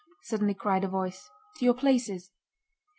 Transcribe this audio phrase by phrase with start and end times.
[0.15, 1.29] * suddenly cried a voice.
[1.41, 2.31] * "To your places."